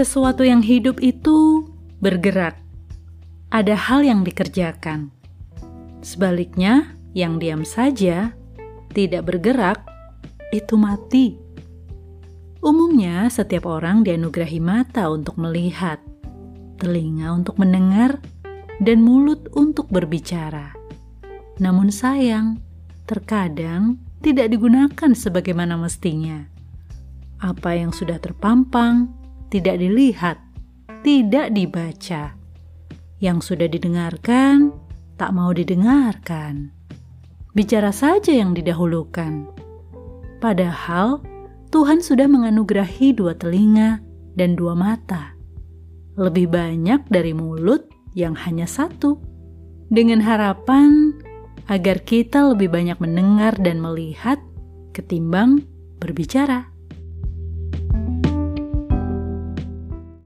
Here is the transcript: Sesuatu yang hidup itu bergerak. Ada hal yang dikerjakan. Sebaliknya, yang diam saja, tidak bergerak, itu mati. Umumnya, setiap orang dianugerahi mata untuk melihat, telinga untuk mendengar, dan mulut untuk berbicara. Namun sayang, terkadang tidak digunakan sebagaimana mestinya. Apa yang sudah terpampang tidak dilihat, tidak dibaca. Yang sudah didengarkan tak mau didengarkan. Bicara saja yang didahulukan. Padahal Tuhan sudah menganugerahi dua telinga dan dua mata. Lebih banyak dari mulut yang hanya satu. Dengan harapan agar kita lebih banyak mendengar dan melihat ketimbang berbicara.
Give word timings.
Sesuatu 0.00 0.40
yang 0.48 0.64
hidup 0.64 1.04
itu 1.04 1.68
bergerak. 2.00 2.56
Ada 3.52 3.76
hal 3.76 4.00
yang 4.00 4.24
dikerjakan. 4.24 5.12
Sebaliknya, 6.00 6.96
yang 7.12 7.36
diam 7.36 7.68
saja, 7.68 8.32
tidak 8.96 9.28
bergerak, 9.28 9.84
itu 10.56 10.80
mati. 10.80 11.36
Umumnya, 12.64 13.28
setiap 13.28 13.68
orang 13.68 14.00
dianugerahi 14.00 14.56
mata 14.56 15.12
untuk 15.12 15.36
melihat, 15.36 16.00
telinga 16.80 17.36
untuk 17.36 17.60
mendengar, 17.60 18.24
dan 18.80 19.04
mulut 19.04 19.52
untuk 19.52 19.92
berbicara. 19.92 20.72
Namun 21.60 21.92
sayang, 21.92 22.56
terkadang 23.04 24.00
tidak 24.24 24.48
digunakan 24.48 25.12
sebagaimana 25.12 25.76
mestinya. 25.76 26.48
Apa 27.36 27.76
yang 27.76 27.92
sudah 27.92 28.16
terpampang 28.16 29.19
tidak 29.50 29.82
dilihat, 29.82 30.38
tidak 31.02 31.50
dibaca. 31.52 32.38
Yang 33.20 33.38
sudah 33.52 33.68
didengarkan 33.68 34.72
tak 35.20 35.36
mau 35.36 35.52
didengarkan. 35.52 36.72
Bicara 37.52 37.92
saja 37.92 38.32
yang 38.32 38.56
didahulukan. 38.56 39.52
Padahal 40.40 41.20
Tuhan 41.68 42.00
sudah 42.00 42.24
menganugerahi 42.24 43.12
dua 43.12 43.36
telinga 43.36 44.00
dan 44.38 44.56
dua 44.56 44.72
mata. 44.72 45.36
Lebih 46.16 46.48
banyak 46.48 47.10
dari 47.12 47.36
mulut 47.36 47.84
yang 48.16 48.32
hanya 48.32 48.64
satu. 48.64 49.20
Dengan 49.90 50.22
harapan 50.22 51.12
agar 51.68 52.00
kita 52.06 52.54
lebih 52.54 52.72
banyak 52.72 52.96
mendengar 53.02 53.58
dan 53.60 53.82
melihat 53.82 54.40
ketimbang 54.96 55.66
berbicara. 56.00 56.70